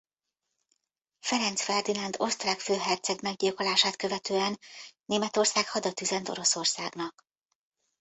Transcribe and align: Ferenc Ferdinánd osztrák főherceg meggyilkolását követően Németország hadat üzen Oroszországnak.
Ferenc 1.19 1.59
Ferdinánd 1.61 2.15
osztrák 2.17 2.59
főherceg 2.59 3.21
meggyilkolását 3.21 3.95
követően 3.95 4.59
Németország 5.05 5.67
hadat 5.69 6.01
üzen 6.01 6.25
Oroszországnak. 6.29 7.25